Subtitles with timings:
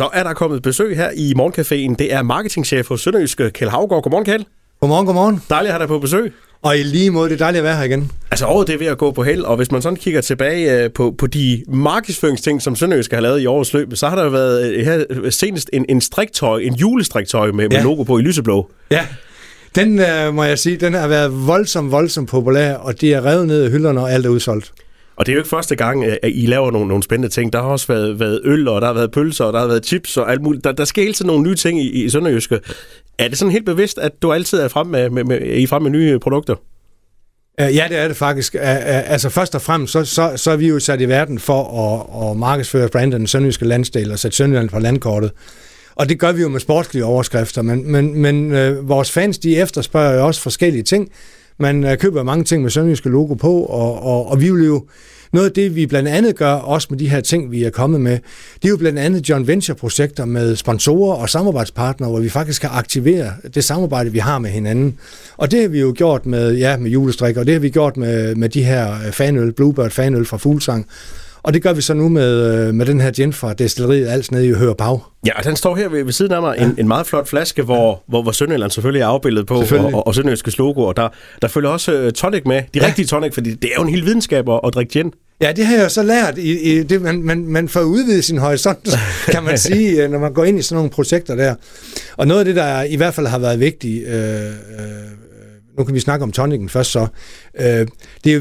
[0.00, 1.94] Så er der kommet besøg her i Morgencaféen.
[1.94, 4.02] Det er marketingchef hos Sønderjyske, Kjell Havgaard.
[4.02, 4.46] Godmorgen, Kjell.
[4.80, 5.42] Godmorgen, godmorgen.
[5.50, 6.32] Dejligt at have dig på besøg.
[6.62, 8.12] Og i lige måde, det er dejligt at være her igen.
[8.30, 10.84] Altså året det er ved at gå på held, og hvis man sådan kigger tilbage
[10.84, 14.28] øh, på, på de markedsføringsting, som Sønderjyske har lavet i årets løb, så har der
[14.28, 17.76] været øh, her senest en, en striktøj, en julestriktøj med, ja.
[17.76, 18.70] med logo på i lyseblå.
[18.90, 19.06] Ja,
[19.74, 23.46] den øh, må jeg sige, den har været voldsomt, voldsomt populær, og de er revet
[23.46, 24.72] ned af hylderne, og alt er udsolgt.
[25.20, 27.52] Og det er jo ikke første gang, at I laver nogle, nogle spændende ting.
[27.52, 29.86] Der har også været, været øl, og der har været pølser, og der har været
[29.86, 30.64] chips og alt muligt.
[30.64, 32.60] Der, der sker hele tiden nogle nye ting i, i Sønderjyske.
[33.18, 35.82] Er det sådan helt bevidst, at du altid er frem med, med, med, I frem
[35.82, 36.54] med nye produkter?
[37.60, 38.56] Øh, ja, det er det faktisk.
[38.60, 42.30] Altså først og fremmest, så, så, så er vi jo sat i verden for at,
[42.30, 45.32] at markedsføre branden Sønderjyske landsdel og sætte Sønderjylland på landkortet.
[45.94, 49.56] Og det gør vi jo med sportslige overskrifter, men, men, men øh, vores fans, de
[49.56, 51.12] efterspørger jo også forskellige ting.
[51.60, 54.84] Man øh, køber mange ting med Sønderjyske logo på, og, og, og vi vil jo...
[55.32, 58.00] Noget af det, vi blandt andet gør, også med de her ting, vi er kommet
[58.00, 58.18] med,
[58.54, 62.70] det er jo blandt andet joint venture-projekter med sponsorer og samarbejdspartnere, hvor vi faktisk kan
[62.72, 64.98] aktivere det samarbejde, vi har med hinanden.
[65.36, 67.96] Og det har vi jo gjort med, ja, med julestrik, og det har vi gjort
[67.96, 70.86] med, med de her øh, fanøl, Bluebird fanøl fra Fuglsang.
[71.42, 74.30] Og det gør vi så nu med, øh, med den her gin fra destilleriet Als
[74.30, 74.98] nede i Hørebag.
[75.26, 76.64] Ja, og den står her ved, ved siden af mig, ja.
[76.64, 80.06] en, en meget flot flaske, hvor, hvor, hvor Sønderjylland selvfølgelig er afbildet på, og, og,
[80.06, 81.08] og Sønderjyskes logo, og der,
[81.42, 82.86] der følger også uh, tonic med, de ja.
[82.86, 85.12] rigtige tonic, fordi det er jo en hel videnskab at, at drikke gin.
[85.40, 86.38] Ja, det har jeg jo så lært.
[86.38, 88.88] I, i det, man, man, man får udvidet sin horisont,
[89.32, 91.54] kan man sige, når man går ind i sådan nogle projekter der.
[92.16, 94.50] Og noget af det, der i hvert fald har været vigtigt, øh, øh,
[95.80, 97.06] nu kan vi snakke om tonikken først så.
[97.60, 97.86] Øh,
[98.24, 98.40] det, er jo,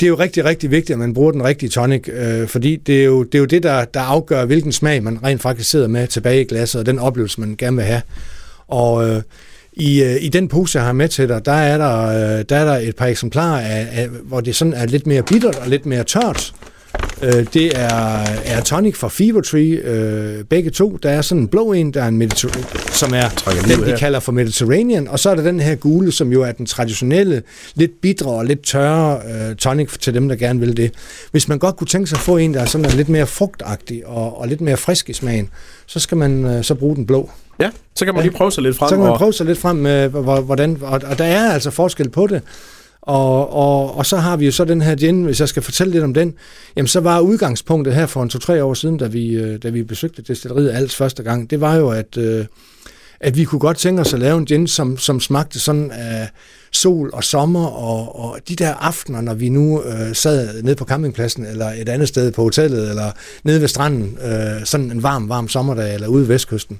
[0.00, 3.00] det er jo rigtig, rigtig vigtigt, at man bruger den rigtige tonic, øh, fordi det
[3.00, 5.88] er jo det, er jo det der, der afgør, hvilken smag man rent faktisk sidder
[5.88, 8.02] med tilbage i glasset, og den oplevelse, man gerne vil have.
[8.68, 9.22] Og øh,
[9.72, 12.56] i, øh, i den pose, jeg har med til dig, der er der, øh, der,
[12.56, 15.68] er der et par eksemplarer, af, af, hvor det sådan er lidt mere bittert og
[15.68, 16.52] lidt mere tørt.
[17.22, 20.98] Øh, det er, er tonic fra Fever Tree, øh, begge to.
[21.02, 23.28] Der er sådan en blå en, der er en Mediter- som er
[23.68, 26.52] den, de kalder for Mediterranean, og så er der den her gule, som jo er
[26.52, 27.42] den traditionelle,
[27.74, 29.20] lidt bitre og lidt tørre
[29.50, 30.92] øh, tonic til dem, der gerne vil det.
[31.30, 33.26] Hvis man godt kunne tænke sig at få en, der er sådan er lidt mere
[33.26, 35.48] frugtagtig og, og lidt mere frisk i smagen,
[35.86, 37.30] så skal man øh, så bruge den blå.
[37.60, 38.88] Ja, så kan man lige prøve sig lidt frem.
[38.88, 42.08] Så kan man prøve sig lidt frem med, hvordan, og, og der er altså forskel
[42.08, 42.42] på det.
[43.02, 45.92] Og, og, og så har vi jo så den her gin, hvis jeg skal fortælle
[45.92, 46.34] lidt om den,
[46.76, 49.82] jamen så var udgangspunktet her for en to-tre år siden, da vi, øh, da vi
[49.82, 52.46] besøgte destilleriet Als første gang, det var jo, at, øh,
[53.20, 56.28] at vi kunne godt tænke os at lave en gin, som, som smagte sådan af
[56.72, 60.84] sol og sommer, og, og de der aftener, når vi nu øh, sad nede på
[60.84, 63.10] campingpladsen, eller et andet sted på hotellet, eller
[63.44, 66.78] nede ved stranden, øh, sådan en varm, varm sommerdag, eller ude ved vestkysten,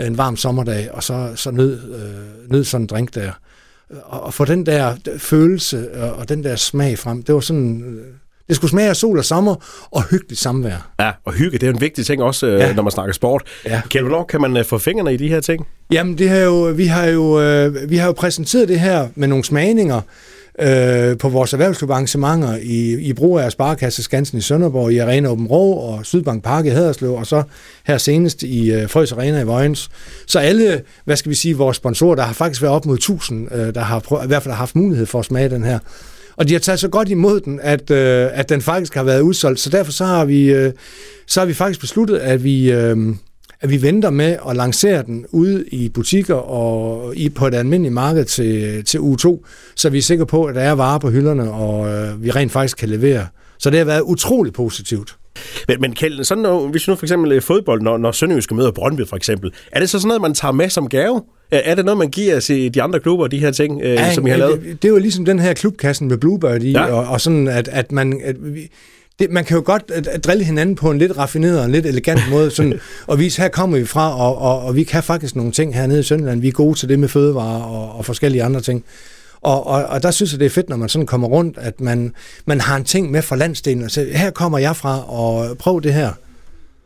[0.00, 3.30] en varm sommerdag, og så, så nød, øh, nød sådan en drink der
[4.04, 7.22] og få den der følelse og den der smag frem.
[7.22, 7.82] Det var sådan...
[7.82, 8.04] Øh,
[8.48, 9.54] det skulle smage af sol og sommer
[9.90, 10.90] og hyggeligt samvær.
[11.00, 12.72] Ja, og hygge, det er en vigtig ting også, øh, ja.
[12.72, 13.42] når man snakker sport.
[13.64, 13.80] Ja.
[13.88, 15.66] Kjell, hvornår kan man øh, få fingrene i de her ting?
[15.92, 17.32] Jamen, det har jo, vi, har jo,
[17.88, 20.00] vi har jo præsenteret det her med nogle smagninger,
[20.58, 25.46] øh, på vores erhvervsklubarrangementer i, i brug af Sparekasse Skansen i Sønderborg, i Arena Åben
[25.46, 27.42] Rå og Sydbank Park i Haderslev, og så
[27.86, 29.88] her senest i øh, Frøs Arena i Vojens.
[30.26, 33.54] Så alle, hvad skal vi sige, vores sponsorer, der har faktisk været op mod 1000,
[33.54, 35.78] øh, der har prøv, i hvert fald har haft mulighed for at smage den her.
[36.36, 39.20] Og de har taget så godt imod den, at, øh, at den faktisk har været
[39.20, 39.60] udsolgt.
[39.60, 40.72] Så derfor så har vi, øh,
[41.26, 42.96] så har vi faktisk besluttet, at vi, øh,
[43.60, 47.94] at vi venter med at lancere den ude i butikker og i, på et almindeligt
[47.94, 51.10] marked til, til u 2, så vi er sikre på, at der er varer på
[51.10, 53.26] hylderne, og øh, vi rent faktisk kan levere.
[53.58, 55.16] Så det har været utrolig positivt.
[55.68, 59.06] Men, men Kjeld, sådan når, hvis nu for eksempel fodbold, når, når Sønderjyske møder Brøndby
[59.06, 61.22] for eksempel, er det så sådan noget, man tager med som gave?
[61.50, 64.26] Er det noget, man giver til de andre klubber, de her ting, øh, ja, som
[64.26, 64.60] I har lavet?
[64.60, 66.92] Det, det er jo ligesom den her klubkassen med Bluebird i, ja.
[66.92, 68.20] og, og sådan, at, at man...
[68.24, 68.70] At vi,
[69.18, 72.20] det, man kan jo godt at drille hinanden på en lidt raffineret og lidt elegant
[72.30, 75.52] måde, sådan, og vise, her kommer vi fra, og, og, og vi kan faktisk nogle
[75.52, 76.40] ting hernede i Sønderland.
[76.40, 78.84] Vi er gode til det med fødevarer og, og forskellige andre ting.
[79.40, 81.80] Og, og, og der synes jeg, det er fedt, når man sådan kommer rundt, at
[81.80, 82.12] man,
[82.46, 85.82] man har en ting med fra landsdelen, og siger, her kommer jeg fra, og prøv
[85.82, 86.12] det her.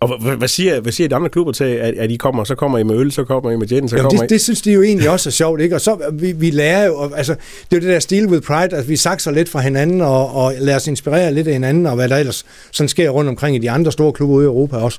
[0.00, 2.78] Og hvad, siger, hvad siger de andre klubber til, at, at I kommer, så kommer
[2.78, 4.34] I med øl, så kommer I med gin, så Jamen kommer det, I...
[4.34, 5.74] det synes de jo egentlig også er sjovt, ikke?
[5.74, 8.76] Og så vi, vi lærer jo, altså, det er jo det der Steel with Pride,
[8.76, 11.94] at vi sakser lidt fra hinanden, og, og lader os inspirere lidt af hinanden, og
[11.94, 14.76] hvad der ellers sådan sker rundt omkring i de andre store klubber ude i Europa
[14.76, 14.98] også.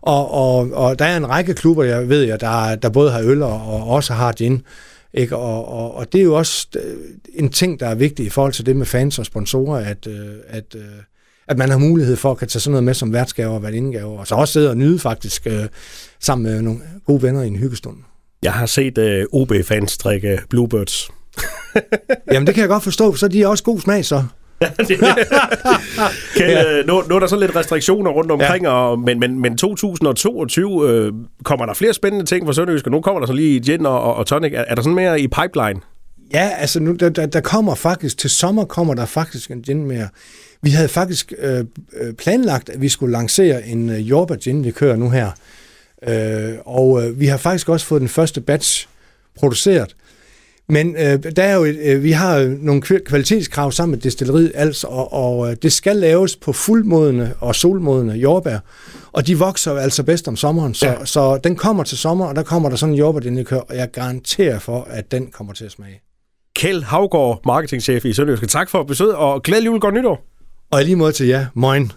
[0.00, 3.20] Og, og, og der er en række klubber, jeg ved, jeg, der, der både har
[3.20, 4.62] øl og, og også har gin.
[5.14, 5.36] Ikke?
[5.36, 6.96] Og, og, og det er jo også øh,
[7.34, 10.28] en ting, der er vigtig i forhold til det med fans og sponsorer, at, øh,
[10.48, 10.76] at
[11.48, 14.18] at man har mulighed for at kan tage sådan noget med som værtsgave og værtindgave,
[14.18, 15.64] og så også sidde og nyde faktisk øh,
[16.20, 17.96] sammen med nogle gode venner i en hyggestund.
[18.42, 21.10] Jeg har set øh, OB-fans drikke Bluebirds.
[22.32, 24.24] Jamen det kan jeg godt forstå, så de er også god smag så.
[26.36, 26.82] Kjeld, ja.
[26.88, 28.70] nu, nu er der så lidt restriktioner rundt omkring, ja.
[28.70, 31.12] og, men, men, men 2022 øh,
[31.44, 34.14] kommer der flere spændende ting for Sønderjysk, og nu kommer der så lige gin og,
[34.14, 34.52] og tonic.
[34.54, 35.80] Er, er der sådan mere i pipeline?
[36.34, 39.86] Ja, altså nu, der, der, der kommer faktisk, til sommer kommer der faktisk en gin
[39.86, 40.08] mere.
[40.62, 41.64] Vi havde faktisk øh,
[42.00, 45.30] øh planlagt, at vi skulle lancere en øh, jordbær gin, vi kører nu her.
[46.08, 48.88] Øh, og øh, vi har faktisk også fået den første batch
[49.36, 49.94] produceret.
[50.68, 54.86] Men øh, der er jo et, øh, vi har nogle kvalitetskrav sammen med destilleriet, altså,
[54.86, 58.58] og, og øh, det skal laves på fuldmodende og solmodende jordbær.
[59.12, 61.04] Og de vokser jo altså bedst om sommeren, så, ja.
[61.04, 64.58] så den kommer til sommer, og der kommer der sådan en jordbær, og jeg garanterer
[64.58, 66.00] for, at den kommer til at smage.
[66.56, 68.46] Kjeld Havgård, marketingchef i Sønderjyske.
[68.46, 70.37] Tak for besøget, og glædelig jul, godt nytår.
[70.70, 71.46] Og i lige måde til jer.
[71.54, 71.92] Moin.